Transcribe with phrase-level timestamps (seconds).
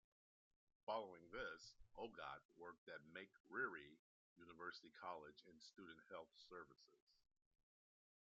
[0.87, 3.99] Following this, Ogot worked at Makerere
[4.35, 7.13] University College in Student Health Services.